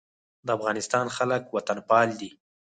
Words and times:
د 0.45 0.47
افغانستان 0.57 1.05
خلک 1.17 1.43
وطنپال 1.55 2.07
دي 2.19 2.29